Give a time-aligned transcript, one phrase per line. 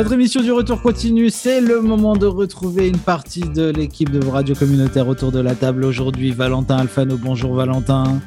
[0.00, 4.18] Votre émission du retour continue, c'est le moment de retrouver une partie de l'équipe de
[4.18, 5.84] vos radios communautaires autour de la table.
[5.84, 7.18] Aujourd'hui, Valentin Alfano.
[7.18, 8.18] Bonjour Valentin.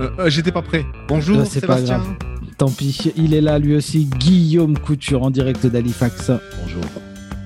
[0.00, 0.86] Euh, euh, J'étais pas prêt.
[1.08, 2.06] Bonjour Euh, c'est pas grave.
[2.56, 4.06] Tant pis, il est là lui aussi.
[4.06, 6.30] Guillaume Couture en direct d'Halifax.
[6.62, 6.84] Bonjour.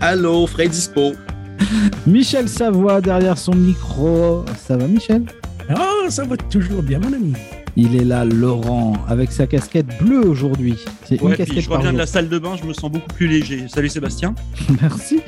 [0.00, 1.14] Allô, Fred Dispo.
[2.06, 4.44] Michel Savoie derrière son micro.
[4.64, 5.24] Ça va Michel?
[5.70, 7.32] Ah, ça va toujours bien, mon ami.
[7.78, 10.76] Il est là, Laurent, avec sa casquette bleue aujourd'hui.
[11.04, 13.12] C'est une Ouais, casquette je reviens de la salle de bain, je me sens beaucoup
[13.14, 13.66] plus léger.
[13.68, 14.34] Salut Sébastien.
[14.80, 15.20] Merci.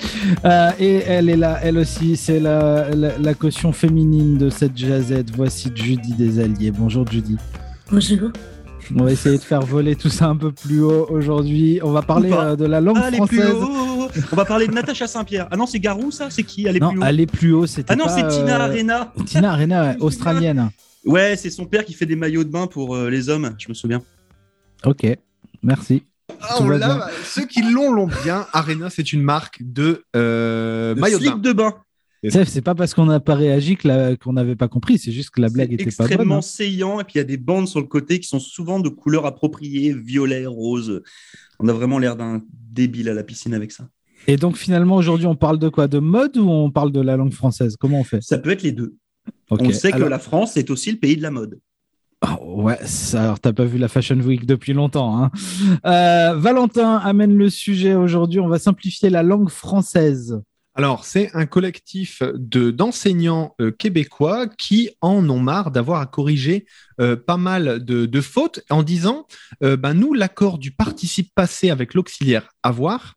[0.46, 4.76] Euh, et elle est là, elle aussi, c'est la, la, la caution féminine de cette
[4.78, 5.30] jazette.
[5.36, 6.70] Voici Judy des Alliés.
[6.70, 7.36] Bonjour Judy.
[7.92, 8.30] Bonjour.
[8.96, 11.80] On va essayer de faire voler tout ça un peu plus haut aujourd'hui.
[11.82, 13.62] On va parler euh, de la langue Allez plus française.
[13.62, 14.08] haut.
[14.32, 15.48] On va parler de Natacha Saint-Pierre.
[15.50, 16.28] Ah non, c'est Garou ça?
[16.30, 16.66] C'est qui?
[16.66, 17.02] Allez Non, plus haut?
[17.04, 19.12] aller plus haut, c'était Ah non, pas, c'est Tina euh, Arena.
[19.26, 20.70] Tina Arena, australienne.
[21.08, 23.68] Ouais, c'est son père qui fait des maillots de bain pour euh, les hommes, je
[23.70, 24.02] me souviens.
[24.84, 25.06] Ok,
[25.62, 26.02] merci.
[26.40, 27.08] Ah, on l'a-.
[27.24, 28.46] Ceux qui l'ont l'ont bien.
[28.52, 31.40] Arena, c'est une marque de euh, Le maillot de slip bain.
[31.40, 31.74] de bain.
[32.24, 35.40] C'est c'est pas parce qu'on n'a pas réagi qu'on n'avait pas compris, c'est juste que
[35.40, 36.06] la blague était pas bonne.
[36.08, 36.42] extrêmement hein.
[36.42, 38.88] saillant et puis il y a des bandes sur le côté qui sont souvent de
[38.88, 41.02] couleurs appropriées, violet, rose.
[41.60, 43.88] On a vraiment l'air d'un débile à la piscine avec ça.
[44.26, 45.86] Et donc finalement aujourd'hui on parle de quoi?
[45.86, 47.76] De mode ou on parle de la langue française?
[47.78, 48.20] Comment on fait?
[48.20, 48.96] Ça peut être les deux.
[49.50, 51.58] On sait alors- que la France est aussi le pays de la mode.
[52.20, 55.22] Ah, ouais, ça, alors t'as pas vu la Fashion Week depuis longtemps.
[55.22, 55.30] Hein.
[55.86, 58.40] Euh, Valentin amène le sujet aujourd'hui.
[58.40, 60.40] On va simplifier la langue française.
[60.74, 66.66] Alors, c'est un collectif de d'enseignants euh, québécois qui en ont marre d'avoir à corriger
[67.00, 69.26] euh, pas mal de, de fautes en disant
[69.64, 73.14] euh, ben nous l'accord du participe passé avec l'auxiliaire avoir.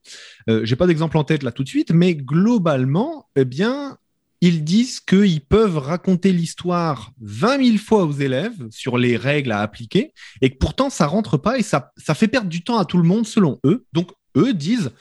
[0.49, 3.97] Euh, J'ai pas d'exemple en tête là tout de suite, mais globalement, eh bien
[4.41, 9.61] ils disent qu'ils peuvent raconter l'histoire 20 000 fois aux élèves sur les règles à
[9.61, 12.97] appliquer et que pourtant ça rentre pas et ça, fait perdre du temps à tout
[12.97, 13.85] le monde selon eux.
[13.93, 14.91] Donc eux disent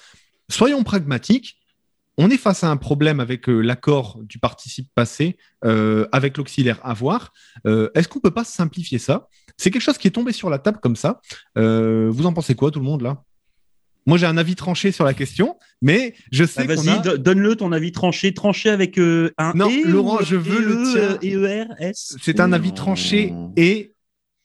[0.50, 1.56] soyons pragmatiques.
[2.18, 6.78] On est face à un problème avec euh, l'accord du participe passé, euh, avec l'auxiliaire
[6.82, 7.32] avoir.
[7.66, 9.26] Euh, Est-ce qu'on peut pas simplifier ça?
[9.56, 11.20] C'est quelque chose qui est tombé sur la table comme ça.
[11.56, 13.22] Vous en pensez quoi, tout le monde là?
[14.06, 16.98] Moi, j'ai un avis tranché sur la question, mais je sais Ah, qu'on Vas-y, a...
[16.98, 18.32] do- donne-le ton avis tranché.
[18.34, 21.02] Tranché avec euh, un Non, E Laurent, je veux le E, tien.
[21.02, 22.16] euh, E-E-R-S.
[22.20, 23.92] C'est un avis tranché et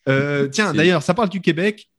[0.10, 1.90] euh, tiens, C'est- d'ailleurs, ça parle du Québec.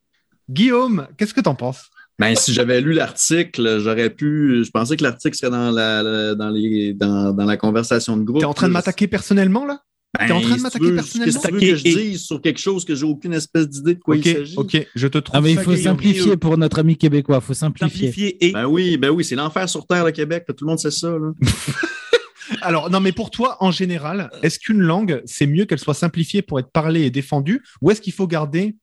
[0.49, 1.91] Guillaume, qu'est-ce que t'en penses?
[2.19, 4.63] Ben, si j'avais lu l'article, j'aurais pu.
[4.65, 8.23] Je pensais que l'article serait dans la, la- dans les, dans, dans la conversation de
[8.23, 8.41] groupe.
[8.41, 9.83] T'es en train de m'attaquer personnellement là?
[10.19, 11.33] Ben, t'es en train de m'attaquer veux, personnellement?
[11.33, 13.95] Qu'est-ce que tu veux que je dise sur quelque chose que j'ai aucune espèce d'idée
[13.95, 14.55] de quoi Ok, il s'agit?
[14.57, 15.37] ok, je te trouve.
[15.37, 15.83] Ah mais il faut Guillaume.
[15.97, 17.41] simplifier pour notre ami québécois.
[17.41, 17.89] Faut simplifier.
[18.09, 18.53] Simplifié et.
[18.53, 20.45] Ben oui, ben oui, c'est l'enfer sur Terre, le Québec.
[20.49, 21.11] là, Tout le monde sait ça.
[21.11, 21.33] Là.
[22.63, 26.43] Alors, non, mais pour toi, en général, est-ce qu'une langue, c'est mieux qu'elle soit simplifiée
[26.43, 28.77] pour être parlée et défendue, ou est-ce qu'il faut garder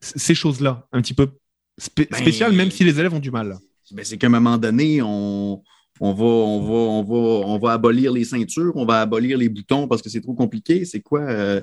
[0.00, 1.28] ces choses-là un petit peu
[1.78, 3.56] spé- Ben- spéciales, même si les élèves ont du mal?
[3.92, 5.62] Ben, c'est qu'à un moment donné, on,
[6.00, 9.48] on, va, on, va, on, va, on va abolir les ceintures, on va abolir les
[9.48, 10.84] boutons parce que c'est trop compliqué.
[10.84, 11.20] C'est quoi?
[11.20, 11.60] euh,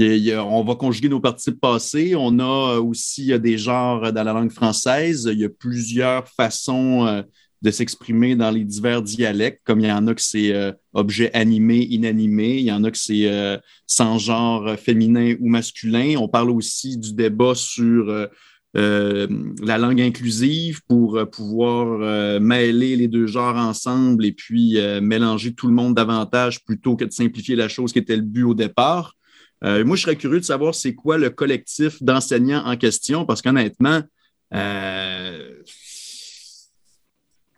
[0.00, 2.14] on va conjuguer nos participes passés.
[2.16, 5.28] On a aussi euh, des genres dans la langue française.
[5.30, 7.22] Il y a plusieurs façons euh,
[7.62, 10.52] de s'exprimer dans les divers dialectes, comme il y en a que c'est
[10.92, 12.58] objet animé, inanimé.
[12.58, 16.16] Il y en a que c'est sans genre féminin ou masculin.
[16.18, 18.28] On parle aussi du débat sur
[18.76, 19.26] euh,
[19.62, 25.54] la langue inclusive pour euh, pouvoir euh, mêler les deux genres ensemble et puis mélanger
[25.54, 28.54] tout le monde davantage plutôt que de simplifier la chose qui était le but au
[28.54, 29.14] départ.
[29.62, 34.02] Moi, je serais curieux de savoir c'est quoi le collectif d'enseignants en question parce qu'honnêtement,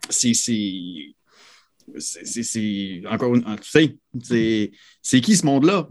[0.09, 0.35] c'est.
[0.35, 1.15] c'est-
[3.11, 3.89] encore une tu
[4.23, 4.71] sais,
[5.03, 5.89] c'est qui ce monde-là?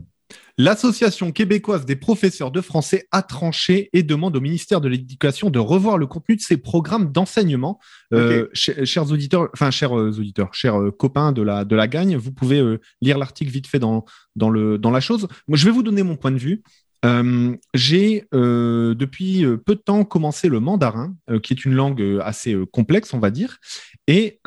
[0.59, 5.59] L'Association québécoise des professeurs de français a tranché et demande au ministère de l'Éducation de
[5.59, 7.79] revoir le contenu de ses programmes d'enseignement.
[8.13, 11.87] Euh, ch- chers auditeurs, enfin chers euh, auditeurs, chers euh, copains de la de la
[11.87, 14.03] gagne, vous pouvez euh, lire l'article vite fait dans
[14.35, 15.27] dans le dans la chose.
[15.47, 16.63] Moi, je vais vous donner mon point de vue.
[17.05, 22.19] Euh, j'ai euh, depuis peu de temps commencé le mandarin, euh, qui est une langue
[22.23, 23.59] assez complexe, on va dire.
[24.07, 24.39] Et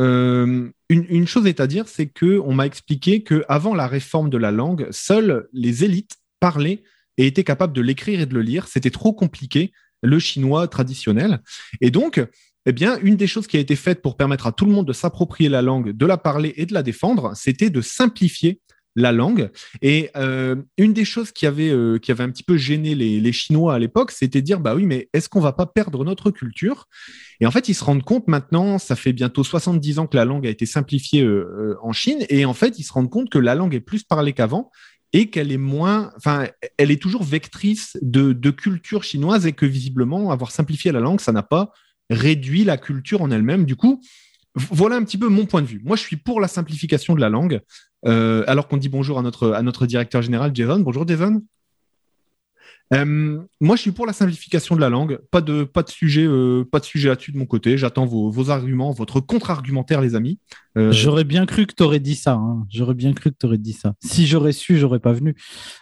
[0.91, 4.37] une, chose est à dire, c'est que on m'a expliqué que avant la réforme de
[4.37, 6.83] la langue, seules les élites parlaient
[7.17, 8.67] et étaient capables de l'écrire et de le lire.
[8.67, 9.73] C'était trop compliqué,
[10.03, 11.43] le chinois traditionnel.
[11.81, 12.21] Et donc,
[12.67, 14.87] eh bien, une des choses qui a été faite pour permettre à tout le monde
[14.87, 18.61] de s'approprier la langue, de la parler et de la défendre, c'était de simplifier
[18.97, 19.51] la langue.
[19.83, 23.21] Et euh, une des choses qui avait, euh, qui avait un petit peu gêné les,
[23.21, 26.31] les Chinois à l'époque, c'était dire, bah oui, mais est-ce qu'on va pas perdre notre
[26.31, 26.87] culture?
[27.41, 30.25] Et en fait, ils se rendent compte maintenant, ça fait bientôt 70 ans que la
[30.25, 33.39] langue a été simplifiée euh, en Chine, et en fait, ils se rendent compte que
[33.39, 34.71] la langue est plus parlée qu'avant
[35.13, 36.47] et qu'elle est moins, enfin,
[36.79, 41.21] elle est toujours vectrice de, de culture chinoise et que visiblement, avoir simplifié la langue,
[41.21, 41.73] ça n'a pas
[42.11, 43.65] réduit la culture en elle-même.
[43.65, 44.01] Du coup,
[44.55, 45.81] voilà un petit peu mon point de vue.
[45.85, 47.61] Moi, je suis pour la simplification de la langue.
[48.07, 50.81] Euh, alors qu'on dit bonjour à notre, à notre directeur général, Jason.
[50.81, 51.43] Bonjour, Jason.
[52.93, 55.19] Euh, moi, je suis pour la simplification de la langue.
[55.31, 57.79] Pas de, pas de sujet, euh, pas de sujet là-dessus de mon côté.
[57.79, 60.39] J'attends vos, arguments, votre contre-argumentaire, les amis.
[60.77, 60.91] Euh...
[60.91, 62.35] J'aurais bien cru que tu aurais dit ça.
[62.35, 62.67] Hein.
[62.69, 63.95] J'aurais bien cru que tu aurais dit ça.
[64.03, 65.37] Si j'aurais su, j'aurais pas venu.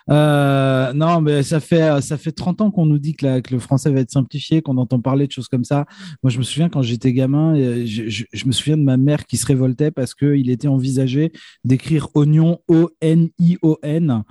[0.09, 4.01] Non, mais ça fait, ça fait 30 ans qu'on nous dit que, le français va
[4.01, 5.87] être simplifié, qu'on entend parler de choses comme ça.
[6.23, 7.55] Moi, je me souviens quand j'étais gamin,
[7.87, 11.33] je, me souviens de ma mère qui se révoltait parce qu'il était envisagé
[11.65, 14.25] d'écrire oignon, O-N-I-O-N.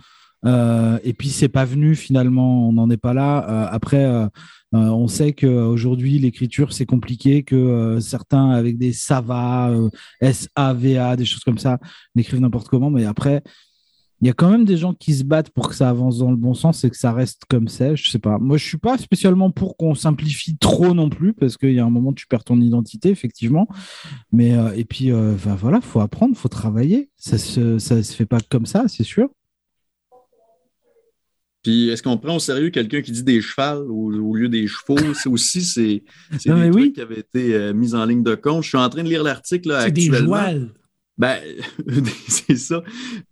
[0.46, 3.46] Euh, et puis c'est pas venu finalement, on n'en est pas là.
[3.50, 4.28] Euh, après, euh,
[4.72, 9.74] on sait qu'aujourd'hui l'écriture c'est compliqué, que certains avec des SAVA,
[10.22, 11.80] S-A-V-A, des choses comme ça,
[12.16, 12.90] l'écrivent n'importe comment.
[12.90, 13.42] Mais après,
[14.22, 16.32] il y a quand même des gens qui se battent pour que ça avance dans
[16.32, 17.96] le bon sens et que ça reste comme c'est.
[17.96, 18.40] Je sais pas.
[18.40, 21.86] Moi, je suis pas spécialement pour qu'on simplifie trop non plus parce qu'il y a
[21.86, 23.68] un moment tu perds ton identité effectivement.
[24.32, 27.10] Mais et puis ben, voilà, faut apprendre, faut travailler.
[27.16, 29.30] Ça se ça se fait pas comme ça, c'est sûr.
[31.68, 34.68] Puis est-ce qu'on prend au sérieux quelqu'un qui dit des chevals au, au lieu des
[34.68, 34.96] chevaux?
[35.14, 38.64] C'est aussi c'est, des trucs qui avaient été euh, mis en ligne de compte.
[38.64, 40.38] Je suis en train de lire l'article là, C'est des actuellement.
[40.38, 40.70] jouals.
[41.18, 41.40] Ben,
[42.30, 42.84] c'est ça.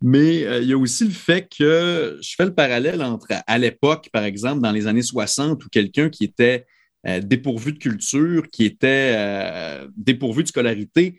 [0.02, 3.58] Mais euh, il y a aussi le fait que je fais le parallèle entre à
[3.58, 6.66] l'époque, par exemple, dans les années 60, où quelqu'un qui était
[7.06, 11.18] euh, dépourvu de culture, qui était euh, dépourvu de scolarité,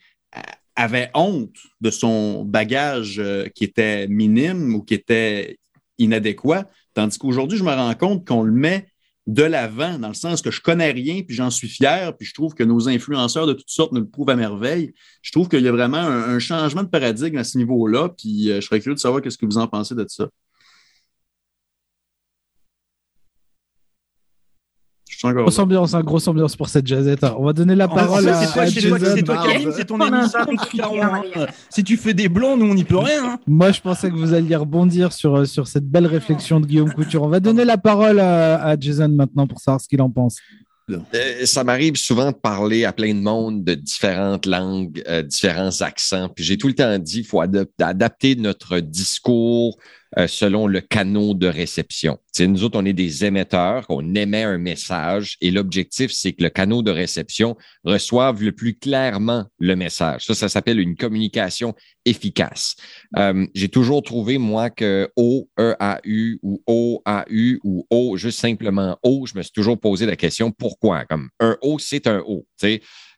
[0.75, 3.19] avait honte de son bagage
[3.55, 5.57] qui était minime ou qui était
[5.97, 6.69] inadéquat.
[6.97, 8.87] Tandis qu'aujourd'hui, je me rends compte qu'on le met
[9.27, 12.33] de l'avant, dans le sens que je connais rien, puis j'en suis fier, puis je
[12.33, 14.95] trouve que nos influenceurs de toutes sortes nous le prouvent à merveille.
[15.21, 18.61] Je trouve qu'il y a vraiment un, changement de paradigme à ce niveau-là, puis euh,
[18.61, 20.27] je serais curieux de savoir qu'est-ce que vous en pensez de ça.
[25.06, 27.23] Je suis encore Grosse ambiance, hein, grosse ambiance pour cette jazzette.
[27.37, 29.15] On va donner la parole à, c'est toi, à c'est toi, Jason.
[29.15, 30.39] c'est toi anime, c'est ton émission.
[31.01, 31.45] Hein.
[31.69, 33.23] Si tu fais des blancs, nous on n'y peut rien.
[33.33, 33.39] hein.
[33.47, 36.93] Moi, je pensais que vous alliez rebondir sur, euh, sur cette belle réflexion de Guillaume
[36.93, 37.23] Couture.
[37.23, 40.37] On va donner la parole à, à Jason maintenant pour savoir ce qu'il en pense.
[40.89, 45.81] Euh, ça m'arrive souvent de parler à plein de monde de différentes langues, euh, différents
[45.81, 46.29] accents.
[46.33, 49.75] Puis j'ai tout le temps dit, il faut adap- adapter notre discours
[50.17, 52.17] euh, selon le canot de réception.
[52.39, 56.49] Nous autres, on est des émetteurs, on émet un message et l'objectif, c'est que le
[56.49, 60.25] canot de réception reçoive le plus clairement le message.
[60.25, 61.73] Ça, ça s'appelle une communication
[62.05, 62.75] efficace.
[63.17, 69.25] Euh, j'ai toujours trouvé, moi, que O, E-A-U ou O-A-U ou O, juste simplement O,
[69.25, 71.05] je me suis toujours posé la question pourquoi?
[71.05, 72.45] Comme un O, c'est un O.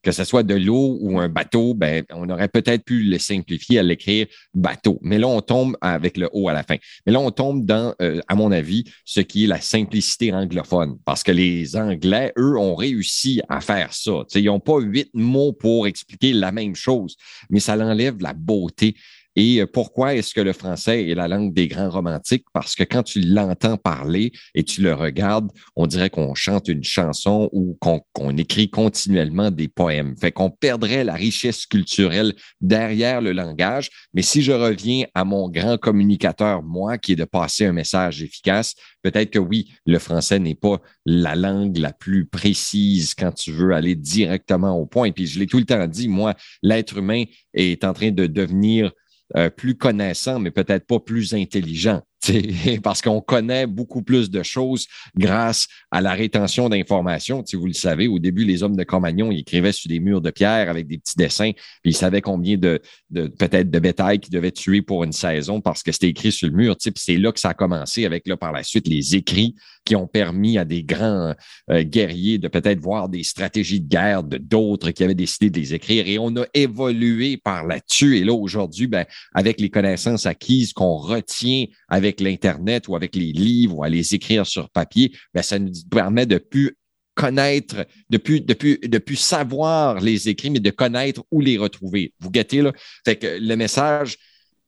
[0.01, 3.79] Que ce soit de l'eau ou un bateau, ben, on aurait peut-être pu le simplifier
[3.79, 4.99] à l'écrire bateau.
[5.01, 6.77] Mais là, on tombe avec le O à la fin.
[7.05, 10.97] Mais là, on tombe dans, euh, à mon avis, ce qui est la simplicité anglophone.
[11.03, 14.23] Parce que les Anglais, eux, ont réussi à faire ça.
[14.27, 17.17] T'sais, ils n'ont pas huit mots pour expliquer la même chose,
[17.49, 18.95] mais ça l'enlève la beauté.
[19.39, 22.43] Et euh, pourquoi est-ce que le français est la langue des grands romantiques?
[22.51, 26.83] Parce que quand tu l'entends parler et tu le regardes, on dirait qu'on chante une
[26.83, 30.17] chanson ou qu'on écrit continuellement des poèmes.
[30.17, 33.89] Fait qu'on perdrait la richesse culturelle derrière le langage.
[34.13, 38.21] Mais si je reviens à mon grand communicateur, moi, qui est de passer un message
[38.21, 43.53] efficace, peut-être que oui, le français n'est pas la langue la plus précise quand tu
[43.53, 45.11] veux aller directement au point.
[45.11, 47.23] Puis je l'ai tout le temps dit, moi, l'être humain
[47.53, 48.91] est en train de devenir
[49.35, 52.01] euh, plus connaissant, mais peut-être pas plus intelligent.
[52.83, 57.43] Parce qu'on connaît beaucoup plus de choses grâce à la rétention d'informations.
[57.53, 60.69] Vous le savez, au début, les hommes de Cro-Magnon, écrivaient sur des murs de pierre
[60.69, 64.81] avec des petits dessins, puis ils savaient combien de, peut-être de bétail qu'ils devaient tuer
[64.81, 66.75] pour une saison parce que c'était écrit sur le mur.
[66.79, 70.07] c'est là que ça a commencé avec là par la suite les écrits qui ont
[70.07, 71.33] permis à des grands
[71.71, 75.59] euh, guerriers de peut-être voir des stratégies de guerre de d'autres qui avaient décidé de
[75.59, 76.07] les écrire.
[76.07, 78.17] Et on a évolué par là-dessus.
[78.17, 83.31] Et là, aujourd'hui, ben, avec les connaissances acquises qu'on retient avec l'Internet ou avec les
[83.31, 86.77] livres ou à les écrire sur papier, ben, ça nous permet de plus
[87.15, 92.13] connaître, de plus, plus, savoir les écrits, mais de connaître où les retrouver.
[92.21, 92.71] Vous guettez, là?
[93.05, 94.17] Que le message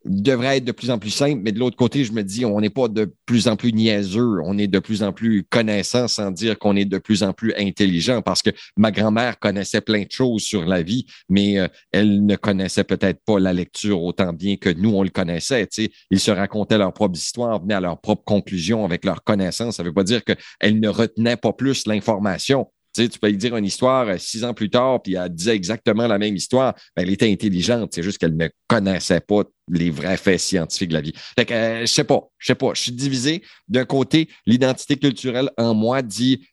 [0.06, 2.60] devrait être de plus en plus simple, mais de l'autre côté, je me dis, on
[2.60, 6.32] n'est pas de plus en plus niaiseux, on est de plus en plus connaissant sans
[6.32, 10.12] dire qu'on est de plus en plus intelligent parce que ma grand-mère connaissait plein de
[10.12, 14.58] choses sur la vie, mais euh, elle ne connaissait peut-être pas la lecture autant bien
[14.58, 15.68] que nous, on le connaissait.
[15.68, 15.92] Tu sais.
[16.10, 19.78] Ils se racontaient leur propre histoire, venaient à leur propre conclusion avec leur connaissance.
[19.78, 22.68] Ça ne veut pas dire qu'elle ne retenait pas plus l'information.
[22.94, 26.08] Tu, peux lui dire une histoire euh, six ans plus tard, puis elle disait exactement
[26.08, 26.74] la même histoire.
[26.96, 30.96] Ben, elle était intelligente, c'est juste qu'elle ne connaissait pas les vrais faits scientifiques de
[30.96, 31.14] la vie.
[31.38, 32.74] Fait que, euh, je sais pas, je sais pas.
[32.74, 33.44] Je suis divisé.
[33.68, 36.46] D'un côté, l'identité culturelle en moi dit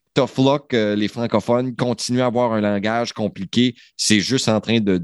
[0.73, 3.75] euh, les francophones, continuent à avoir un langage compliqué.
[3.97, 4.99] C'est juste en train de,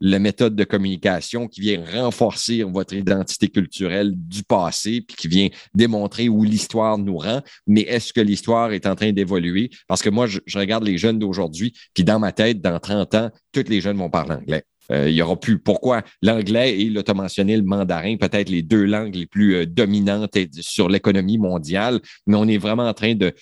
[0.00, 5.48] la méthode de communication qui vient renforcer votre identité culturelle du passé, puis qui vient
[5.74, 7.42] démontrer où l'histoire nous rend.
[7.66, 9.70] Mais est-ce que l'histoire est en train d'évoluer?
[9.88, 13.14] Parce que moi, je, je regarde les jeunes d'aujourd'hui, puis dans ma tête, dans 30
[13.14, 14.64] ans, tous les jeunes vont parler anglais.
[14.90, 15.58] Euh, il y aura plus.
[15.58, 20.36] Pourquoi l'anglais et, là, mentionné le mandarin, peut-être les deux langues les plus euh, dominantes
[20.60, 23.34] sur l'économie mondiale, mais on est vraiment en train de.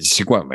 [0.00, 0.46] c'est quoi?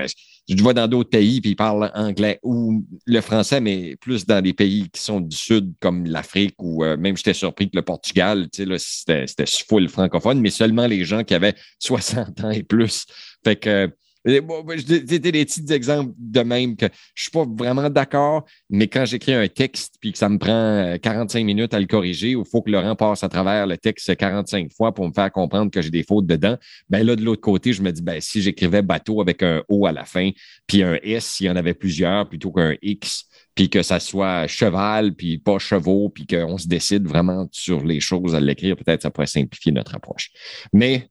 [0.50, 4.42] je vois dans d'autres pays, puis ils parlent anglais ou le français, mais plus dans
[4.42, 7.82] des pays qui sont du sud, comme l'Afrique, ou euh, même j'étais surpris que le
[7.82, 12.64] Portugal, tu sais, c'était full francophone, mais seulement les gens qui avaient 60 ans et
[12.64, 13.06] plus.
[13.44, 13.92] Fait que
[14.28, 19.34] c'était des petits exemples de même que je suis pas vraiment d'accord, mais quand j'écris
[19.34, 22.62] un texte puis que ça me prend 45 euh, minutes à le corriger, il faut
[22.62, 25.90] que Laurent passe à travers le texte 45 fois pour me faire comprendre que j'ai
[25.90, 26.58] des fautes dedans,
[26.90, 29.86] ben là, de l'autre côté, je me dis, ben, si j'écrivais bateau avec un O
[29.86, 30.32] à la fin,
[30.68, 34.48] puis un S, s'il y en avait plusieurs, plutôt qu'un X, puis que ça soit
[34.48, 39.02] cheval, puis pas chevaux, puis qu'on se décide vraiment sur les choses à l'écrire, peut-être
[39.02, 40.30] ça pourrait simplifier notre approche.
[40.74, 41.10] Mais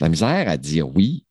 [0.00, 1.24] la misère à dire oui,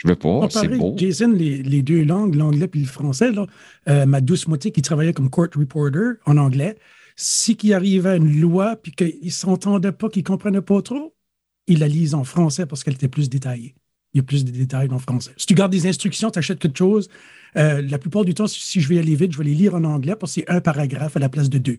[0.00, 0.94] je veux pas, c'est beau.
[0.96, 3.46] Jason, les, deux langues, l'anglais puis le français, là,
[3.88, 6.76] euh, ma douce moitié qui travaillait comme court reporter en anglais,
[7.16, 11.14] si qu'il arrivait une loi puis qu'ils ne s'entendaient pas, qu'ils ne comprenaient pas trop,
[11.66, 13.74] ils la lisent en français parce qu'elle était plus détaillée.
[14.14, 15.32] Il y a plus de détails en français.
[15.36, 17.10] Si tu gardes des instructions, tu achètes quelque chose,
[17.58, 19.84] euh, la plupart du temps, si je vais aller vite, je vais les lire en
[19.84, 21.78] anglais parce que c'est un paragraphe à la place de deux.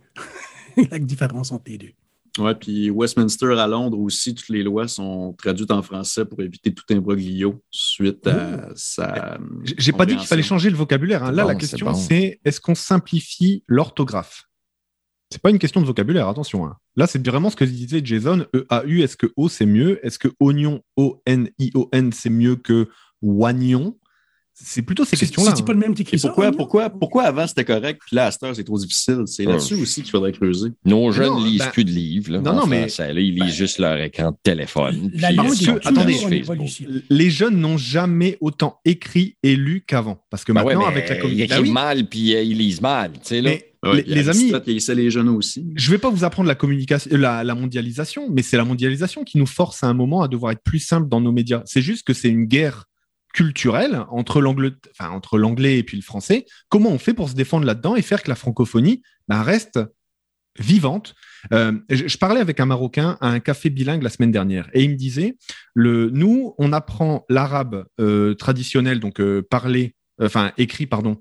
[0.92, 1.92] la différence entre les deux.
[2.40, 6.74] Oui, puis Westminster à Londres aussi, toutes les lois sont traduites en français pour éviter
[6.74, 9.38] tout imbroglio suite à sa.
[9.78, 11.24] J'ai pas dit qu'il fallait changer le vocabulaire.
[11.24, 11.34] Hein.
[11.34, 14.46] Là, la question, c'est est-ce qu'on simplifie l'orthographe?
[15.30, 16.66] C'est pas une question de vocabulaire, attention.
[16.66, 16.78] Hein.
[16.96, 18.46] Là, c'est vraiment ce que disait Jason.
[18.56, 20.06] E-A-U, est-ce que O c'est mieux?
[20.06, 22.90] Est-ce que oignon, O-N-I-O-N, c'est mieux que
[23.22, 23.98] oignon
[24.54, 25.54] c'est plutôt ces questions-là.
[25.56, 28.44] C'est pas le même qui pourquoi, pourquoi, pourquoi avant c'était correct, puis là, à cette
[28.44, 29.24] heure, c'est trop difficile?
[29.26, 30.70] C'est là-dessus aussi qu'il faudrait creuser.
[30.86, 32.38] Nos jeunes ne lisent ben, plus de livres.
[32.38, 32.88] non, non, mais.
[32.88, 35.12] là, ils lisent ben, juste leur écran de téléphone.
[35.16, 35.54] La langue,
[35.84, 36.44] attendez,
[37.10, 40.24] les jeunes n'ont jamais autant écrit et lu qu'avant.
[40.30, 41.56] Parce que ben maintenant, avec la communication.
[41.56, 43.12] Ils écrivent mal, puis euh, ils lisent mal.
[43.14, 43.52] Tu sais, là.
[44.06, 45.66] les, amis, les jeunes aussi.
[45.76, 49.24] Je ne vais pas vous apprendre la communication, la, la mondialisation, mais c'est la mondialisation
[49.24, 51.64] qui nous force à un moment à devoir être plus simple dans nos médias.
[51.66, 52.86] C'est juste que c'est une guerre
[53.34, 56.46] culturel entre l'anglais, enfin, entre l'anglais et puis le français.
[56.70, 59.80] Comment on fait pour se défendre là-dedans et faire que la francophonie bah, reste
[60.60, 61.16] vivante?
[61.54, 64.92] Euh, je, parlais avec un Marocain à un café bilingue la semaine dernière et il
[64.92, 65.38] me disait
[65.74, 71.18] le, nous, on apprend l'arabe euh, traditionnel, donc euh, parlé enfin écrit pardon,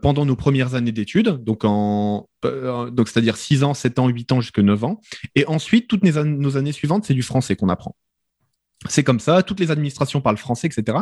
[0.00, 4.40] pendant nos premières années d'études, donc en donc c'est-à-dire 6 ans, 7 ans, 8 ans
[4.40, 5.00] jusqu'à 9 ans.
[5.34, 7.96] Et ensuite toutes nos années suivantes, c'est du français qu'on apprend
[8.88, 10.96] c'est comme ça, toutes les administrations parlent français, etc.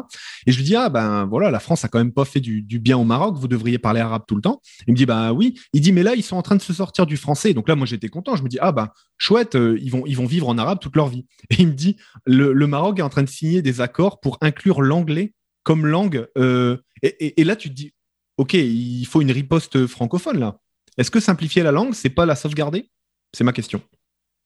[0.46, 2.62] Et je lui dis, ah ben voilà, la France a quand même pas fait du,
[2.80, 4.60] bien au Maroc, vous devriez parler arabe tout le temps.
[4.88, 5.58] Il me dit, bah oui.
[5.72, 7.54] Il dit, mais là, ils sont en train de se sortir du français.
[7.54, 8.34] Donc là, moi, j'étais content.
[8.34, 10.96] Je me dis, ah ben chouette, euh, ils, vont, ils vont vivre en arabe toute
[10.96, 11.26] leur vie.
[11.50, 14.82] Et il me dit, le, Maroc est en train de signer des accords pour inclure
[14.82, 16.26] l'anglais comme langue.
[16.36, 17.94] Euh, et, là, tu te dis,
[18.38, 20.58] ok, il faut une riposte francophone là.
[20.96, 22.90] Est-ce que simplifier la langue, c'est pas la sauvegarder?
[23.32, 23.80] C'est ma question.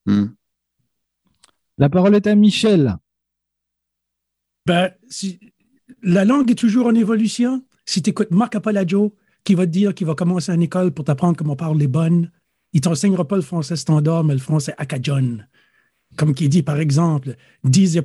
[0.05, 0.27] Hmm.
[1.79, 2.99] La parole est à Michel.
[4.65, 4.93] Ben,
[6.03, 7.65] la langue est toujours en évolution.
[7.85, 11.05] Si tu écoutes Marc Apaladio, qui va te dire qu'il va commencer une école pour
[11.05, 12.31] t'apprendre comment parler les bonnes,
[12.73, 15.39] il t'enseignera pas le français standard, mais le français acadien.
[16.17, 18.05] Comme qui dit, par exemple, disait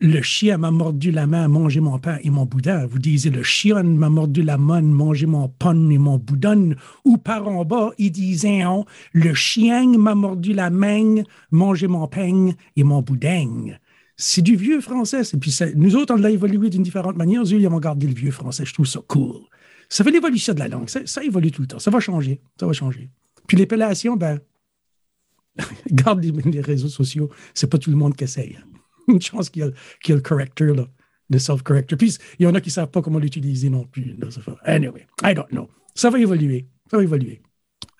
[0.00, 2.86] le chien m'a mordu la main, mangé mon pain et mon boudin.
[2.86, 6.70] Vous disiez, le chien m'a mordu la main, mangé mon pain et mon boudin.
[7.04, 8.62] Ou par en bas, il disait,
[9.12, 13.76] le chien m'a mordu la main, mangé mon pain et mon boudin
[14.22, 15.22] c'est du vieux français.
[15.34, 17.42] Et puis nous autres, on l'a évolué d'une différente manière.
[17.42, 18.64] Eux, ils gardé le vieux français.
[18.64, 19.40] Je trouve ça cool.
[19.88, 20.88] Ça fait l'évolution de la langue.
[20.88, 21.80] Ça, évolue tout le temps.
[21.80, 22.40] Ça va changer.
[22.58, 23.10] Ça va changer.
[23.48, 24.38] Puis l'épellation, ben,
[25.90, 27.30] garde les, réseaux sociaux.
[27.52, 28.58] C'est pas tout le monde qui essaye.
[29.08, 30.86] Une chance qu'il y, a le corrector, là,
[31.28, 31.98] le self-corrector.
[31.98, 34.16] Puis il y en a qui savent pas comment l'utiliser non plus.
[34.64, 35.68] Anyway, I don't know.
[35.96, 36.68] Ça va évoluer.
[36.88, 37.42] Ça va évoluer.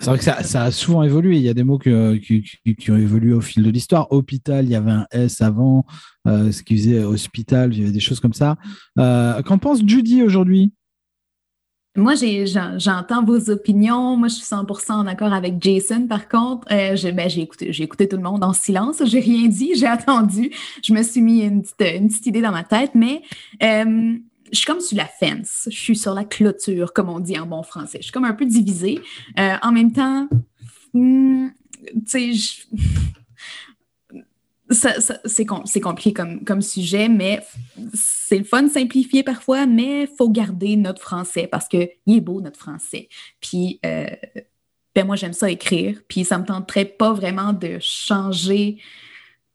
[0.02, 1.37] C'est vrai que ça, a souvent évolué.
[1.37, 4.11] Il y a des mots qui, ont évolué au fil de l'histoire.
[4.11, 5.87] Hôpital, il y avait un S avant,
[6.26, 8.56] euh, ce qui faisait hospital, il y avait des choses comme ça.
[8.99, 10.73] Euh, qu'en pense Judy aujourd'hui?
[11.94, 12.14] Moi,
[12.78, 14.16] j'entends vos opinions.
[14.16, 16.09] Moi, je suis 100% en accord avec Jason.
[16.09, 19.04] Par contre, euh, ben, j'ai écouté, tout le monde en silence.
[19.04, 20.50] J'ai rien dit, j'ai attendu.
[20.82, 23.23] Je me suis mis une petite, idée dans ma tête, mais
[24.52, 27.47] je suis comme sur la fence, je suis sur la clôture, comme on dit en
[27.47, 27.99] bon français.
[27.99, 29.00] Je suis comme un peu divisée.
[29.38, 30.28] Euh, en même temps,
[30.92, 31.49] hmm,
[32.06, 32.68] tu sais,
[35.00, 37.42] ça, c'est compliqué comme, comme sujet, mais
[37.94, 42.21] c'est le fun de simplifier parfois, mais il faut garder notre français parce qu'il est
[42.21, 43.09] beau, notre français.
[43.40, 44.06] Puis, euh,
[44.94, 48.78] ben moi, j'aime ça écrire, puis ça me tenterait pas vraiment de changer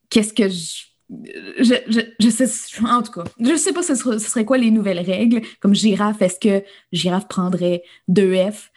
[0.09, 1.73] qu'est-ce que je je,
[2.19, 2.47] je, sais,
[2.85, 5.41] en tout cas, je sais pas ce serait, ce serait, quoi les nouvelles règles.
[5.61, 8.71] Comme girafe, est-ce que girafe prendrait deux F,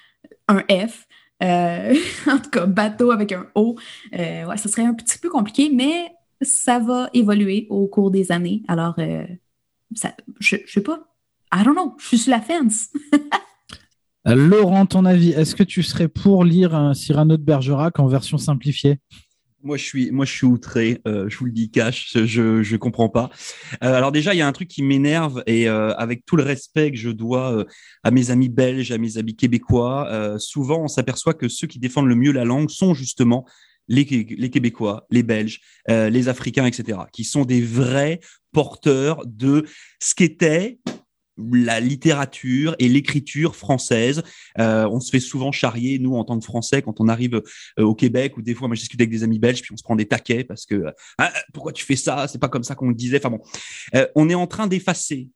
[0.49, 1.07] un F?
[1.43, 1.95] Euh,
[2.27, 3.77] en tout cas, bateau avec un O?
[4.15, 8.33] Euh, ouais, ce serait un petit peu compliqué, mais ça va évoluer au cours des
[8.33, 8.63] années.
[8.69, 9.27] Alors, euh,
[10.39, 11.01] je, je sais pas.
[11.53, 11.95] I don't know.
[11.99, 12.89] Je suis sur la fence.
[14.25, 18.39] Laurent, ton avis, est-ce que tu serais pour lire un Cyrano de Bergerac en version
[18.39, 19.01] simplifiée?
[19.63, 21.01] Moi, je suis, moi, je suis outré.
[21.07, 23.31] Euh, je vous le dis cash, je, je comprends pas.
[23.83, 26.43] Euh, alors déjà, il y a un truc qui m'énerve et euh, avec tout le
[26.43, 27.65] respect que je dois
[28.03, 32.09] à mes amis belges, à mes amis québécois, souvent on s'aperçoit que ceux qui défendent
[32.09, 33.47] le mieux la langue sont justement
[33.89, 38.21] les, les Québécois, les Belges, les Africains, etc., qui sont des vrais
[38.53, 39.65] porteurs de
[40.01, 40.79] ce qu'était
[41.37, 44.23] la littérature et l'écriture française.
[44.59, 47.43] Euh, on se fait souvent charrier, nous, en tant que Français, quand on arrive
[47.79, 49.77] euh, au Québec, ou des fois, moi, je discute avec des amis belges, puis on
[49.77, 50.85] se prend des taquets parce que
[51.19, 52.29] ah, pourquoi tu fais ça?
[52.29, 53.19] C'est pas comme ça qu'on le disait.
[53.19, 53.41] Enfin bon,
[53.95, 55.29] euh, on est en train d'effacer,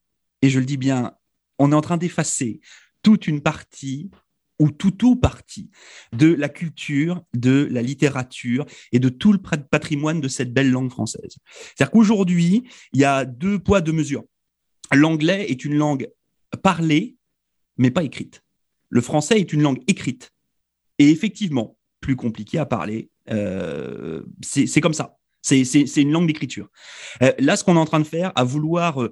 [0.43, 1.13] et je le dis bien,
[1.59, 2.61] on est en train d'effacer
[3.03, 4.11] toute une partie
[4.61, 5.71] ou tout ou partie
[6.13, 10.91] de la culture, de la littérature et de tout le patrimoine de cette belle langue
[10.91, 11.37] française.
[11.51, 14.25] C'est-à-dire qu'aujourd'hui, il y a deux poids, deux mesures
[14.93, 16.09] l'anglais est une langue
[16.63, 17.17] parlée,
[17.77, 18.43] mais pas écrite.
[18.89, 20.33] Le français est une langue écrite.
[20.99, 23.11] Et effectivement, plus compliqué à parler.
[23.31, 25.17] Euh, c'est comme ça.
[25.41, 26.69] C'est une langue d'écriture.
[27.23, 29.11] Euh, là, ce qu'on est en train de faire, à vouloir euh,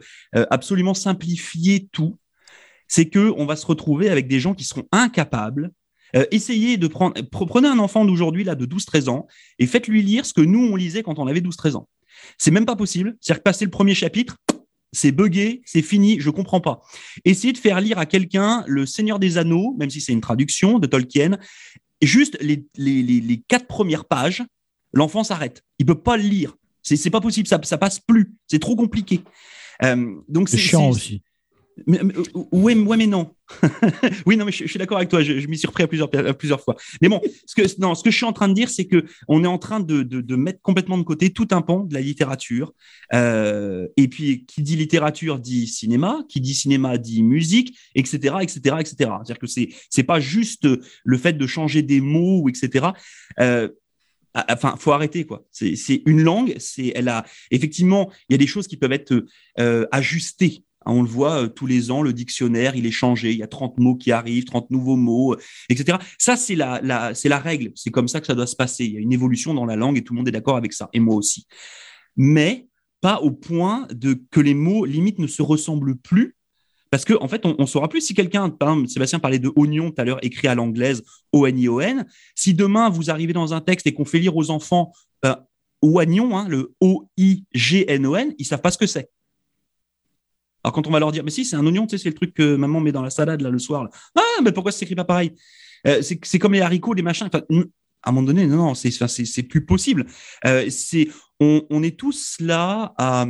[0.51, 2.19] absolument simplifier tout,
[2.89, 5.73] c'est que on va se retrouver avec des gens qui seront incapables.
[6.31, 9.27] essayez de prendre, prenez un enfant d'aujourd'hui là de 12-13 ans
[9.59, 11.89] et faites-lui lire ce que nous on lisait quand on avait 12-13 ans.
[12.37, 13.17] C'est même pas possible.
[13.21, 14.37] C'est-à-dire que passer le premier chapitre,
[14.93, 16.83] c'est buggé, c'est fini, je comprends pas.
[17.25, 20.79] Essayez de faire lire à quelqu'un Le Seigneur des Anneaux, même si c'est une traduction
[20.79, 21.39] de Tolkien,
[22.03, 24.43] juste les, les, quatre premières pages,
[24.93, 25.63] l'enfant s'arrête.
[25.79, 26.57] Il peut pas le lire.
[26.83, 28.35] C'est pas possible, ça, ça passe plus.
[28.49, 29.21] C'est trop compliqué.
[29.83, 31.23] Euh, donc c'est chiant aussi.
[31.87, 32.01] Mais,
[32.53, 33.35] ouais, mais non.
[34.27, 35.23] oui, non, mais je, suis d'accord avec toi.
[35.23, 36.77] Je, m'y suis repris à plusieurs, fois.
[37.01, 39.05] Mais bon, ce que, non, ce que je suis en train de dire, c'est que
[39.29, 42.73] on est en train de, mettre complètement de côté tout un pan de la littérature.
[43.15, 48.77] Euh, et puis, qui dit littérature dit cinéma, qui dit cinéma dit musique, etc., etc.,
[48.81, 48.95] etc.
[48.97, 50.69] C'est-à-dire que c'est c'est pas juste
[51.05, 52.89] le fait de changer des mots etc.
[53.41, 53.69] Euh,
[54.35, 55.45] enfin, faut arrêter quoi.
[55.51, 56.57] C'est une langue.
[56.95, 59.25] Elle a effectivement, il y a des choses qui peuvent être
[59.59, 63.33] euh, ajustées on le voit euh, tous les ans, le dictionnaire, il est changé.
[63.33, 65.99] Il y a 30 mots qui arrivent, 30 nouveaux mots, euh, etc.
[66.19, 67.73] Ça, c'est la, c'est la règle.
[67.75, 68.85] C'est comme ça que ça doit se passer.
[68.85, 70.73] Il y a une évolution dans la langue et tout le monde est d'accord avec
[70.73, 70.89] ça.
[70.93, 71.47] Et moi aussi.
[72.17, 72.69] Mais
[73.01, 76.37] pas au point de que les mots limite ne se ressemblent plus.
[76.91, 79.51] Parce qu'en en fait, on ne saura plus si quelqu'un, par exemple, Sébastien parlait de
[79.57, 82.07] oignon tout à l'heure, écrit à l'anglaise, O-N-I-O-N.
[82.35, 84.93] Si demain, vous arrivez dans un texte et qu'on fait lire aux enfants
[85.25, 85.35] euh,
[85.81, 89.11] oignon, hein, le O-I-G-N-O-N, ils savent pas ce que c'est.
[90.65, 92.15] Alors quand on va leur dire, mais si, c'est un oignon, tu sais, c'est le
[92.15, 93.89] truc que maman met dans la salade là le soir.
[94.15, 95.33] Ah, mais pourquoi ça s'écrit pas pareil?
[95.87, 97.29] Euh, C'est comme les haricots, les machins.
[97.33, 100.07] à un moment donné, non, non, c'est plus possible.
[100.47, 100.69] Euh,
[101.41, 103.27] on, est tous là à,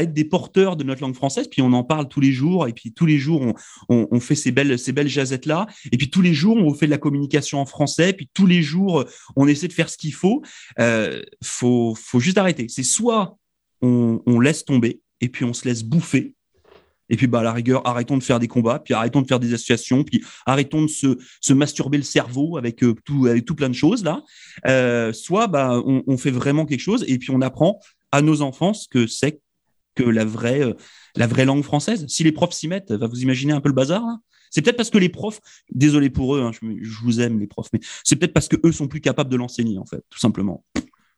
[0.00, 2.74] être des porteurs de notre langue française, puis on en parle tous les jours, et
[2.74, 3.54] puis tous les jours
[3.88, 6.84] on, fait ces belles ces belles jazettes là, et puis tous les jours on fait
[6.84, 10.12] de la communication en français, puis tous les jours on essaie de faire ce qu'il
[10.12, 10.42] faut.
[10.80, 12.66] Euh, faut faut juste arrêter.
[12.68, 13.38] C'est soit
[13.80, 16.34] on laisse tomber, et puis on se laisse bouffer.
[17.10, 19.40] Et puis, bah, à la rigueur, arrêtons de faire des combats, puis arrêtons de faire
[19.40, 23.54] des associations, puis arrêtons de se, se masturber le cerveau avec euh, tout, avec tout
[23.54, 24.22] plein de choses là.
[24.66, 27.80] Euh, soit, bah, on, fait vraiment quelque chose, et puis on apprend
[28.12, 29.40] à nos enfants ce que c'est
[29.94, 30.74] que la vraie, euh,
[31.16, 32.04] la vraie langue française.
[32.08, 34.02] Si les profs s'y mettent, va vous imaginer un peu le bazar
[34.50, 37.46] c'est peut-être parce que les profs, désolé pour eux, hein, je, je, vous aime les
[37.46, 40.18] profs, mais c'est peut-être parce que eux sont plus capables de l'enseigner en fait, tout
[40.18, 40.64] simplement.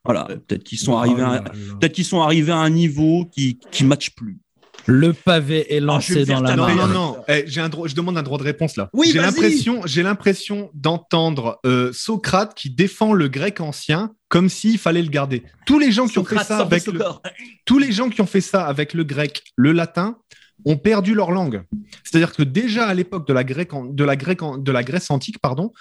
[0.05, 1.43] Voilà, peut-être qu'ils sont, arrivés à,
[1.79, 4.41] peut-être qu'ils sont arrivés à un niveau qui ne matche plus.
[4.87, 6.75] Le pavé est ah, lancé dans la main.
[6.75, 7.17] Non, non, non.
[7.29, 8.89] Eh, j'ai un droit, je demande un droit de réponse là.
[8.93, 14.79] Oui, j'ai l'impression, j'ai l'impression d'entendre euh, Socrate qui défend le grec ancien comme s'il
[14.79, 15.43] fallait le garder.
[15.67, 17.01] Tous les gens qui ont fait ça avec le,
[17.65, 20.17] tous les gens qui ont fait ça avec le grec, le latin,
[20.65, 21.63] ont perdu leur langue.
[22.05, 25.73] C'est-à-dire que déjà à l'époque de la de la de la Grèce antique, pardon,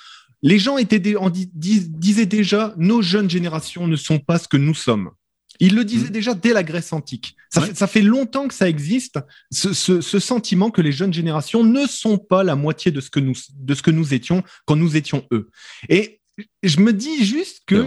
[0.41, 5.12] les gens étaient disaient déjà nos jeunes générations ne sont pas ce que nous sommes.
[5.60, 6.12] Ils le disaient mmh.
[6.12, 7.36] déjà dès la Grèce antique.
[7.49, 9.19] Ça, fait, longtemps que ça existe,
[9.52, 13.34] ce, sentiment que les jeunes générations ne sont pas la moitié de ce que nous,
[13.56, 15.49] de ce que nous étions quand nous étions eux.
[15.89, 16.21] Et
[16.63, 17.86] je me dis juste que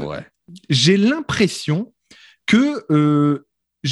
[0.69, 1.95] j'ai l'impression
[2.47, 3.47] que euh,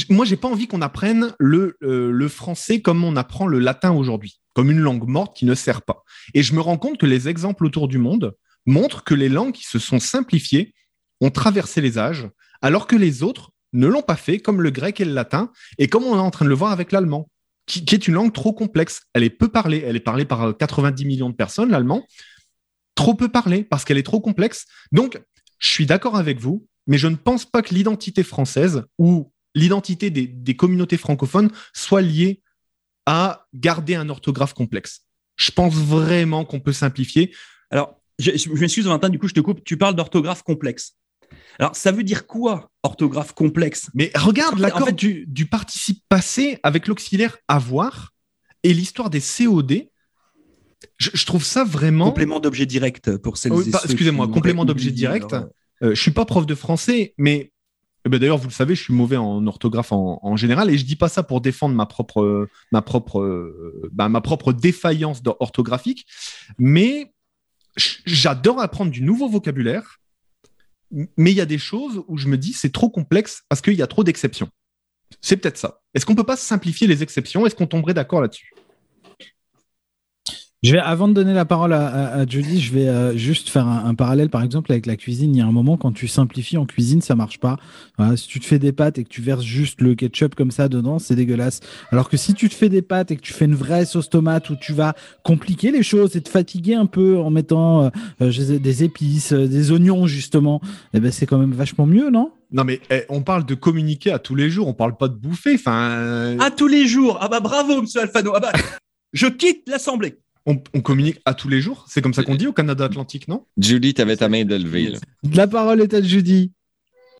[0.08, 3.92] moi, j'ai pas envie qu'on apprenne le, euh, le français comme on apprend le latin
[3.92, 6.04] aujourd'hui, comme une langue morte qui ne sert pas.
[6.34, 8.34] Et je me rends compte que les exemples autour du monde
[8.66, 10.74] montrent que les langues qui se sont simplifiées
[11.20, 12.28] ont traversé les âges,
[12.62, 15.88] alors que les autres ne l'ont pas fait, comme le grec et le latin, et
[15.88, 17.30] comme on est en train de le voir avec l'allemand,
[17.66, 19.02] qui, est une langue trop complexe.
[19.12, 22.06] Elle est peu parlée, elle est parlée par euh, 90 millions de personnes, l'allemand,
[22.94, 24.66] trop peu parlée parce qu'elle est trop complexe.
[24.92, 25.20] Donc,
[25.58, 30.10] je suis d'accord avec vous, mais je ne pense pas que l'identité française ou l'identité
[30.10, 32.42] des, des communautés francophones soit liée
[33.06, 35.02] à garder un orthographe complexe.
[35.36, 37.34] Je pense vraiment qu'on peut simplifier.
[37.70, 39.62] Alors, je, je m'excuse, Valentin, du coup, je te coupe.
[39.64, 40.96] Tu parles d'orthographe complexe.
[41.58, 43.90] Alors, ça veut dire quoi, orthographe complexe?
[43.94, 48.12] Mais regarde l'accord en fait- du, du participe passé avec l'auxiliaire avoir
[48.62, 49.86] et l'histoire des COD.
[50.96, 52.06] Je, je trouve ça vraiment.
[52.06, 55.32] Complément d'objet direct pour celles Oui, ceux excusez-moi, complément d'objet direct.
[55.32, 55.48] leur-
[55.82, 57.52] Euh, je suis pas prof de français, mais
[58.04, 60.76] eh ben, d'ailleurs, vous le savez, je suis mauvais en orthographe en, en général, et
[60.78, 65.22] je dis pas ça pour défendre ma propre, ma propre, euh, bah, ma propre défaillance
[65.40, 66.06] orthographique,
[66.58, 67.12] mais
[67.76, 70.00] j'adore apprendre du nouveau vocabulaire,
[71.16, 73.74] mais il y a des choses où je me dis c'est trop complexe parce qu'il
[73.74, 74.48] y a trop d'exceptions.
[75.20, 75.80] C'est peut-être ça.
[75.94, 77.46] Est-ce qu'on peut pas simplifier les exceptions?
[77.46, 78.52] Est-ce qu'on tomberait d'accord là-dessus?
[80.62, 83.48] Je vais, avant de donner la parole à, à- à Julie, je vais euh, juste
[83.48, 85.34] faire un, un parallèle, par exemple, avec la cuisine.
[85.34, 87.56] Il y a un moment, quand tu simplifies en cuisine, ça marche pas.
[87.96, 90.50] Voilà, si tu te fais des pâtes et que tu verses juste le ketchup comme
[90.50, 91.60] ça dedans, c'est dégueulasse.
[91.92, 94.10] Alors que si tu te fais des pâtes et que tu fais une vraie sauce
[94.10, 94.92] tomate où tu vas
[95.22, 97.88] compliquer les choses et te fatiguer un peu en mettant euh,
[98.20, 100.60] euh, des épices, euh, des oignons, justement,
[100.92, 102.32] eh ben, c'est quand même vachement mieux, non?
[102.52, 105.14] Non, mais eh, on parle de communiquer à tous les jours, on parle pas de
[105.14, 105.54] bouffer.
[105.54, 107.16] Enfin, À tous les jours.
[107.22, 108.32] Ah bah bravo, monsieur Alfano.
[108.34, 108.52] Ah bah,
[109.14, 110.18] je quitte l'Assemblée.
[110.46, 111.84] On, on communique à tous les jours?
[111.88, 113.44] C'est comme ça qu'on dit au Canada Atlantique, non?
[113.58, 114.98] Julie, tu avais ta main de là.
[115.34, 116.52] La parole est à Judy.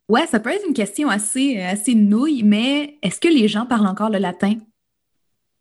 [0.09, 3.87] Ouais, ça peut être une question assez, assez nouille, mais est-ce que les gens parlent
[3.87, 4.55] encore le latin?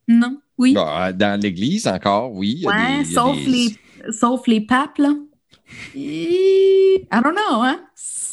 [0.07, 0.39] Non?
[0.57, 0.73] Oui?
[0.73, 2.63] Bah, dans l'église encore, oui.
[2.65, 5.13] ouais, des- sauf, des- les, sauf les papes, là.
[5.95, 7.79] I don't know, hein?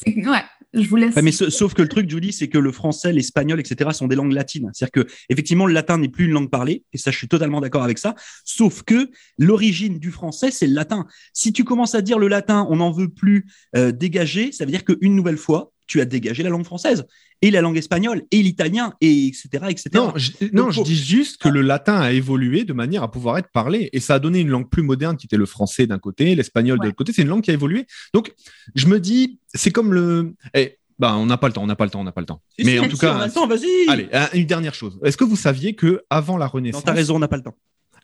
[0.07, 0.43] Ouais,
[0.83, 1.15] je vous laisse.
[1.15, 4.07] Ouais, mais sa- sauf que le truc, Julie, c'est que le français, l'espagnol, etc., sont
[4.07, 4.71] des langues latines.
[4.73, 7.61] C'est-à-dire que, effectivement, le latin n'est plus une langue parlée, et ça, je suis totalement
[7.61, 8.15] d'accord avec ça.
[8.45, 11.07] Sauf que l'origine du français, c'est le latin.
[11.33, 14.71] Si tu commences à dire le latin, on n'en veut plus euh, dégager, ça veut
[14.71, 17.07] dire qu'une nouvelle fois, tu as dégagé la langue française
[17.42, 19.49] et la langue espagnole et l'italien et etc.
[19.68, 19.90] etc.
[19.94, 23.03] Non, je, non, Donc, je faut- dis juste que le latin a évolué de manière
[23.03, 23.88] à pouvoir être parlé.
[23.92, 26.79] Et ça a donné une langue plus moderne qui était le français d'un côté, l'espagnol
[26.79, 26.87] de Ouais.
[26.88, 27.12] l'autre côté.
[27.12, 27.87] C'est une langue qui a évolué.
[28.14, 28.33] Donc,
[28.75, 30.35] je me dis, c'est comme le.
[30.55, 32.22] Eh, bah, on n'a pas le temps, on n'a pas le temps, on n'a pas
[32.22, 32.40] le temps.
[32.59, 33.88] Si, Mais si, en si, tout on cas, a le temps, vas-y.
[33.88, 34.99] allez, une dernière chose.
[35.05, 37.42] Est-ce que vous saviez que avant la Non, Renaissance, t'as raison, on n'a pas le
[37.42, 37.55] temps.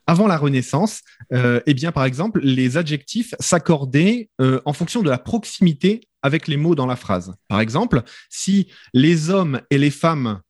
[0.07, 1.01] avant la Renaissance,
[1.33, 6.49] euh, eh bien, par exemple, les adjectifs s'accordaient euh, en fonction de la proximité avec
[6.49, 7.35] les mots dans la phrase.
[7.49, 10.41] Par exemple, si les hommes et les femmes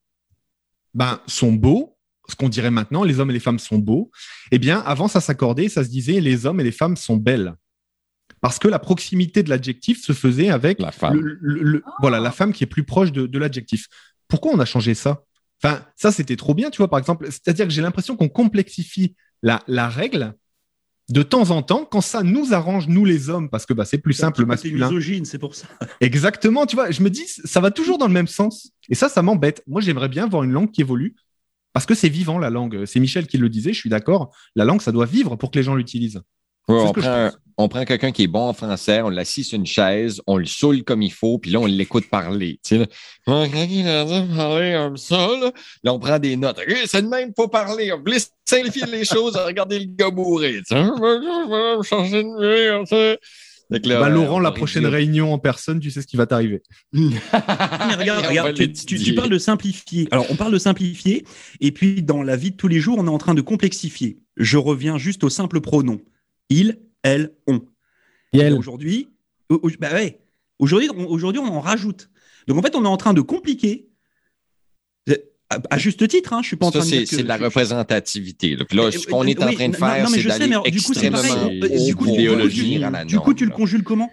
[0.94, 1.96] ben, sont beaux,
[2.28, 4.10] ce qu'on dirait maintenant, les hommes et les femmes sont beaux,
[4.52, 7.54] eh bien, avant, ça s'accordait, ça se disait les hommes et les femmes sont belles.
[8.40, 11.14] Parce que la proximité de l'adjectif se faisait avec La femme.
[11.14, 13.86] le- le- le- voilà, la femme qui est plus proche de, de l'adjectif.
[14.28, 15.22] Pourquoi on a changé ça?
[15.62, 17.26] Enfin, ça, c'était trop bien, tu vois, par exemple.
[17.30, 20.34] C'est-à-dire que j'ai l'impression qu'on complexifie la, la règle
[21.08, 23.98] de temps en temps quand ça nous arrange, nous les hommes, parce que bah, c'est
[23.98, 24.88] plus simple, masculin.
[24.88, 25.66] misogyne, c'est pour ça.
[26.00, 28.72] Exactement, tu vois, je me dis, ça va toujours dans le même sens.
[28.88, 29.62] Et ça, ça m'embête.
[29.66, 31.16] Moi, j'aimerais bien voir une langue qui évolue,
[31.72, 32.84] parce que c'est vivant, la langue.
[32.84, 34.34] C'est Michel qui le disait, je suis d'accord.
[34.54, 36.22] La langue, ça doit vivre pour que les gens l'utilisent.
[36.68, 39.66] Ouais, C'est ce on, prend, quelqu'un qui est bon en français, on l'assit sur une
[39.66, 42.60] chaise, on le saoule comme il faut, puis là, on l'écoute parler.
[42.62, 42.86] Tu sais, là,
[43.26, 43.46] Ah,
[44.36, 46.60] parler comme ça, là, là, on prend des notes.
[46.86, 47.92] C'est de même, faut parler.
[47.92, 50.54] On voulait simplifier les choses, regarder le gars bourré.
[50.58, 52.28] Tu sais, Ah, changer de
[52.82, 53.18] vie,
[53.70, 54.98] là, Bah, Laurent, la prochaine réduire.
[54.98, 56.62] réunion en personne, tu sais ce qui va t'arriver.
[57.32, 60.08] Ah, mais regarde, regarde, tu parles de simplifier.
[60.10, 61.24] Alors, on parle de simplifier,
[61.60, 64.18] et puis dans la vie de tous les jours, on est en train de complexifier.
[64.36, 66.00] Je reviens juste au simple pronom.
[66.50, 67.56] Il, elle, on.
[68.32, 69.08] Et Et elle, Aujourd'hui,
[69.48, 70.20] au- au- bah ouais,
[70.58, 72.08] aujourd'hui, on, aujourd'hui, on en rajoute.
[72.48, 73.88] Donc en fait, on est en train de compliquer.
[75.50, 77.16] À, à juste titre, hein, je suis pas en Ça, train de dire c'est que
[77.16, 78.56] c'est de la je- représentativité.
[78.56, 78.64] là.
[78.64, 80.56] Puis là, ce qu'on est en train de faire, non, mais c'est je sais, d'aller
[80.64, 83.44] mais du coup, c'est extrêmement Euh, du coup, idéologie tu- à la Du coup, tu
[83.44, 84.10] le conjules comment?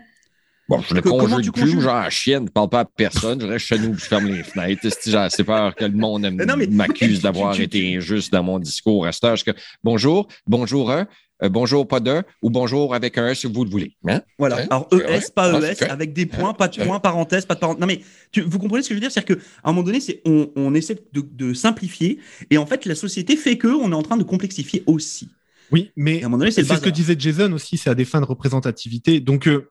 [0.67, 1.79] Bon, je le Que- conjugue plus, conjugues?
[1.79, 4.43] genre à chienne, je parle pas à personne, je reste chez nous, je ferme les
[4.43, 4.85] fenêtres.
[5.05, 9.13] J'ai assez peur que le monde Euh, m'accuse d'avoir été injuste dans mon discours à
[9.13, 9.35] cette heure.
[9.37, 9.45] Je
[9.81, 11.07] bonjour, bonjour un,
[11.41, 13.95] euh, bonjour pas d'un, ou bonjour avec un si vous le voulez.
[14.07, 14.21] Hein?
[14.37, 14.57] Voilà.
[14.57, 15.89] Ouais, Alors ouais, ES, pas ES, ouais.
[15.89, 16.85] avec des points, pas de Ouais.
[16.85, 17.81] points, parenthèse, pas de parenthèse.
[17.81, 19.99] Non mais tu- vous comprenez ce que je veux dire, c'est-à-dire qu'à un moment donné,
[19.99, 23.91] c'est on, on essaie de, de simplifier et en fait la société fait que on
[23.91, 25.29] est en train de complexifier aussi.
[25.71, 27.77] Oui, mais Et à un moment donné, c'est c'est le ce que disait Jason aussi,
[27.77, 29.19] c'est à des fins de représentativité.
[29.19, 29.69] Donc, euh,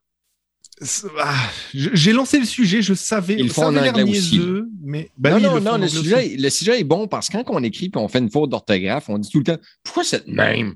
[1.21, 1.35] Ah,
[1.75, 3.35] j'ai lancé le sujet, je savais.
[3.37, 4.41] Ils font en anglais aussi.
[4.85, 7.63] Mais bah non, non, non, le sujet, le sujet, est bon parce que quand on
[7.65, 10.33] écrit et on fait une faute d'orthographe, on dit tout le temps pourquoi c'est de
[10.33, 10.75] même?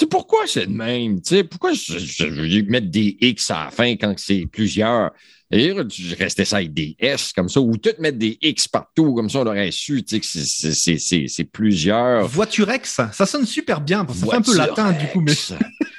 [0.00, 1.20] Sais, pourquoi c'est de même?
[1.20, 5.10] Tu sais, pourquoi je, je, mettre des X à la fin quand c'est plusieurs?
[5.52, 9.14] Et je restais ça avec des S comme ça, ou tout mettre des X partout,
[9.14, 12.28] comme ça on aurait su tu sais, que c'est plusieurs.
[12.28, 15.20] Voiturex, ça sonne super bien, parce que ça fait un peu latin du coup.
[15.20, 15.32] Mais...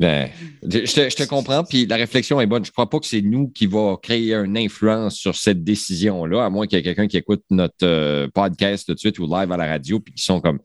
[0.00, 0.30] Ben,
[0.62, 2.64] je, te, je, te, comprends, puis la réflexion est bonne.
[2.64, 6.42] Je ne crois pas que c'est nous qui va créer une influence sur cette décision-là,
[6.42, 9.26] à moins qu'il y ait quelqu'un qui écoute notre euh, podcast tout de suite ou
[9.26, 10.58] live à la radio, puis qui sont comme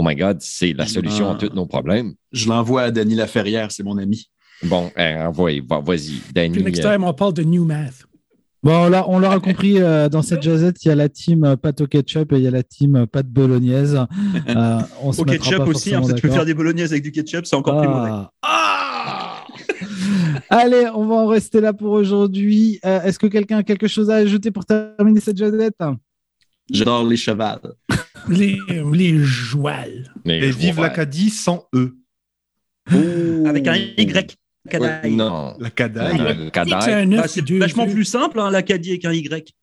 [0.00, 2.14] Oh my God, c'est la solution à tous nos problèmes.
[2.30, 4.30] Je l'envoie à Danny Laferrière, c'est mon ami.
[4.62, 6.20] Bon, eh, envoyez, vas-y.
[6.32, 8.06] Puis next time, on parle de New Math.
[8.62, 11.56] Bon, là, on l'aura compris, euh, dans cette jazette, il y a la team euh,
[11.56, 13.96] pâte au ketchup et il y a la team euh, pâte bolognaise.
[14.48, 17.46] Euh, on au ketchup aussi, en fait, tu peux faire des bolognaises avec du ketchup,
[17.46, 18.10] c'est encore plus mauvais.
[18.12, 19.46] Ah, ah
[20.50, 22.78] Allez, on va en rester là pour aujourd'hui.
[22.84, 25.74] Est-ce que quelqu'un a quelque chose à ajouter pour terminer cette jazette?
[26.70, 27.74] J'adore les chevals.
[28.28, 28.58] Les,
[28.92, 30.12] les jouals.
[30.24, 31.96] Et vive l'Acadie sans E.
[33.46, 34.36] Avec un Y.
[34.68, 35.14] Cadaille.
[35.14, 35.54] non.
[35.58, 36.50] La Cadaille.
[37.26, 39.54] C'est bah, vachement plus simple, hein, l'Acadie avec un Y.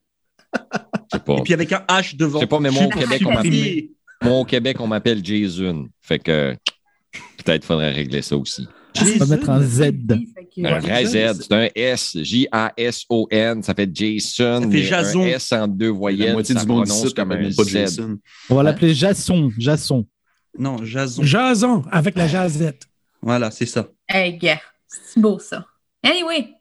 [1.25, 1.35] Pas.
[1.37, 2.39] Et puis avec un H devant.
[2.39, 3.83] Je sais pas, mais moi au Québec, on m'appelle.
[4.21, 5.87] Moi au Québec, on m'appelle Jason.
[6.01, 6.55] Fait que
[7.43, 8.67] peut-être faudrait régler ça aussi.
[9.01, 9.91] On va mettre un Z.
[10.63, 11.41] Un vrai Z.
[11.41, 12.17] C'est un S.
[12.21, 13.61] J-A-S-O-N.
[13.61, 14.61] Ça fait Jason.
[14.61, 15.23] Ça fait Jason.
[15.23, 16.27] Un S en deux voyelles.
[16.27, 18.17] La moitié du monde site comme un Z.
[18.49, 19.51] On va l'appeler Jason.
[19.57, 20.05] Jason.
[20.57, 21.23] Non, Jason.
[21.23, 22.83] Jason avec la jazette.
[23.21, 23.89] Voilà, c'est ça.
[24.07, 24.61] Hey, gars.
[24.87, 25.65] C'est beau, ça.
[26.03, 26.53] Anyway.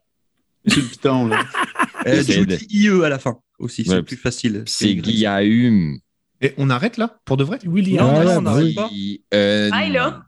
[0.66, 1.44] C'est le piton, là.
[2.06, 2.22] euh,
[2.70, 3.84] IE à la fin aussi.
[3.84, 4.64] C'est plus facile.
[4.66, 5.98] C'est Guillaume.
[6.40, 7.58] Et on arrête là, pour de vrai?
[7.64, 8.06] William.
[8.06, 8.90] Non, non, on n'arrête pas.
[9.32, 10.24] Euh, là.